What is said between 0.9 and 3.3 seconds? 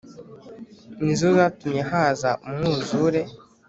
ni zo zatumye haza umwuzure.